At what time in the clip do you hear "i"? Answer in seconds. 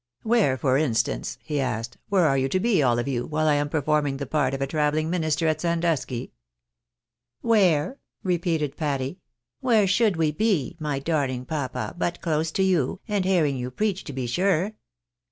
3.47-3.53